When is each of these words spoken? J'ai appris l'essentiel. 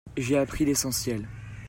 J'ai 0.17 0.35
appris 0.35 0.65
l'essentiel. 0.65 1.27